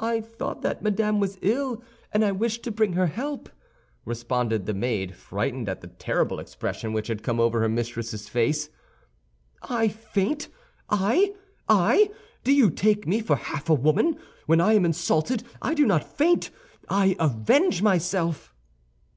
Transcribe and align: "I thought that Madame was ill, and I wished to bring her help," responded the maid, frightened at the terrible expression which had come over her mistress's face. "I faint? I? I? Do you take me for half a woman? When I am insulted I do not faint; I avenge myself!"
"I 0.00 0.20
thought 0.20 0.62
that 0.62 0.82
Madame 0.82 1.20
was 1.20 1.38
ill, 1.40 1.80
and 2.12 2.24
I 2.24 2.32
wished 2.32 2.64
to 2.64 2.72
bring 2.72 2.94
her 2.94 3.06
help," 3.06 3.48
responded 4.04 4.66
the 4.66 4.74
maid, 4.74 5.14
frightened 5.14 5.68
at 5.68 5.80
the 5.80 5.86
terrible 5.86 6.40
expression 6.40 6.92
which 6.92 7.06
had 7.06 7.22
come 7.22 7.38
over 7.38 7.60
her 7.60 7.68
mistress's 7.68 8.28
face. 8.28 8.68
"I 9.62 9.86
faint? 9.86 10.48
I? 10.90 11.36
I? 11.68 12.10
Do 12.42 12.52
you 12.52 12.68
take 12.68 13.06
me 13.06 13.20
for 13.20 13.36
half 13.36 13.70
a 13.70 13.74
woman? 13.74 14.16
When 14.46 14.60
I 14.60 14.72
am 14.72 14.84
insulted 14.84 15.44
I 15.62 15.74
do 15.74 15.86
not 15.86 16.02
faint; 16.02 16.50
I 16.88 17.14
avenge 17.20 17.80
myself!" 17.80 18.52